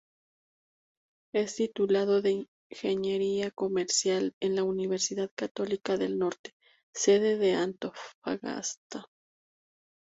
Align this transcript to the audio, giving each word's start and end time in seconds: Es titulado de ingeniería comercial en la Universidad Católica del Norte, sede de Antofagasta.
Es 1.31 1.57
titulado 1.57 2.23
de 2.23 2.47
ingeniería 2.71 3.51
comercial 3.51 4.33
en 4.41 4.55
la 4.55 4.63
Universidad 4.63 5.29
Católica 5.37 5.95
del 5.95 6.17
Norte, 6.17 6.53
sede 6.91 7.37
de 7.37 7.53
Antofagasta. 7.53 9.05